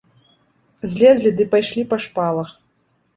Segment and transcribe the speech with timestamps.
[0.93, 2.49] Злезлі ды пайшлі па шпалах.